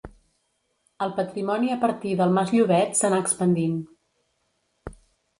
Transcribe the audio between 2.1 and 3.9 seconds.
del mas Llobet s'anà expandint.